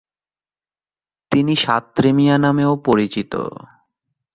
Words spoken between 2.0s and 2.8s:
মিয়া নামেও